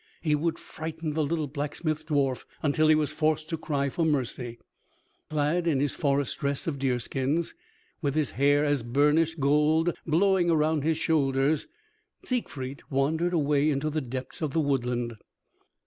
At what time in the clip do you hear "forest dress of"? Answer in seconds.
5.93-6.79